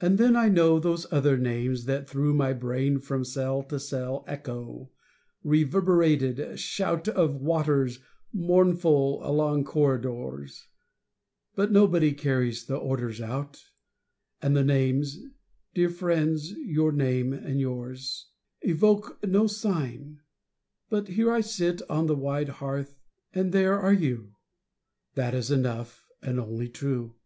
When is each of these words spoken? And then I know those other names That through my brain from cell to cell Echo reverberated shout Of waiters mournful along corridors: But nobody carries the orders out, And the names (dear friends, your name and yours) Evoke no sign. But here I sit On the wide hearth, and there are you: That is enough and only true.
And 0.00 0.18
then 0.18 0.36
I 0.36 0.48
know 0.48 0.78
those 0.78 1.12
other 1.12 1.36
names 1.36 1.86
That 1.86 2.08
through 2.08 2.32
my 2.32 2.52
brain 2.52 3.00
from 3.00 3.24
cell 3.24 3.64
to 3.64 3.80
cell 3.80 4.24
Echo 4.28 4.92
reverberated 5.42 6.60
shout 6.60 7.08
Of 7.08 7.40
waiters 7.40 7.98
mournful 8.32 9.18
along 9.28 9.64
corridors: 9.64 10.68
But 11.56 11.72
nobody 11.72 12.12
carries 12.12 12.66
the 12.66 12.76
orders 12.76 13.20
out, 13.20 13.60
And 14.40 14.56
the 14.56 14.62
names 14.62 15.18
(dear 15.74 15.90
friends, 15.90 16.52
your 16.52 16.92
name 16.92 17.32
and 17.32 17.58
yours) 17.60 18.28
Evoke 18.60 19.18
no 19.26 19.48
sign. 19.48 20.20
But 20.88 21.08
here 21.08 21.32
I 21.32 21.40
sit 21.40 21.82
On 21.90 22.06
the 22.06 22.14
wide 22.14 22.48
hearth, 22.48 22.96
and 23.34 23.50
there 23.50 23.76
are 23.80 23.92
you: 23.92 24.36
That 25.16 25.34
is 25.34 25.50
enough 25.50 26.06
and 26.22 26.38
only 26.38 26.68
true. 26.68 27.16